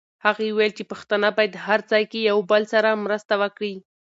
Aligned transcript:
هغې 0.25 0.47
وویل 0.49 0.73
چې 0.77 0.83
پښتانه 0.91 1.29
باید 1.37 1.63
هر 1.65 1.79
ځای 1.91 2.03
کې 2.11 2.19
یو 2.29 2.39
بل 2.51 2.63
سره 2.73 2.89
مرسته 3.05 3.33
وکړي. 3.41 3.73